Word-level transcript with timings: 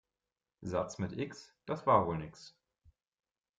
Satz 0.63 0.97
mit 0.97 1.15
X, 1.15 1.53
das 1.67 1.85
war 1.85 2.07
wohl 2.07 2.17
nix. 2.17 2.57